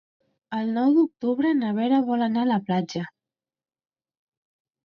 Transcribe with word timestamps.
El 0.59 0.71
nou 0.77 0.95
d'octubre 0.95 1.51
na 1.59 1.69
Vera 1.81 1.99
vol 2.09 2.25
anar 2.29 2.47
a 2.47 2.51
la 2.53 2.59
platja. 2.71 3.05